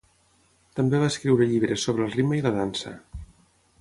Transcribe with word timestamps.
També 0.79 1.01
va 1.03 1.11
escriure 1.13 1.47
llibres 1.51 1.85
sobre 1.89 2.07
el 2.07 2.17
ritme 2.17 2.41
i 2.41 2.43
la 2.47 2.57
dansa. 2.57 2.95